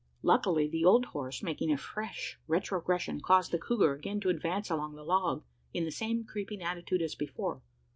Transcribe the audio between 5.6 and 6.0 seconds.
in the